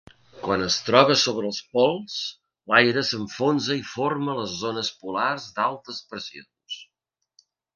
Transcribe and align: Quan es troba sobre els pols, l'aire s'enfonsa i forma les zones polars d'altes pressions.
Quan 0.43 0.61
es 0.67 0.75
troba 0.85 1.17
sobre 1.23 1.45
els 1.49 1.59
pols, 1.77 2.15
l'aire 2.73 3.03
s'enfonsa 3.11 3.77
i 3.83 3.85
forma 3.93 4.37
les 4.41 4.57
zones 4.65 4.91
polars 5.03 5.49
d'altes 5.61 6.05
pressions. 6.15 6.81